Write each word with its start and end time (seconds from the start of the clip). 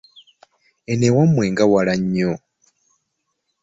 Eno 0.91 1.03
ewamwe 1.09 1.43
nga 1.51 1.65
wala 1.71 1.93
nnyo. 2.01 2.31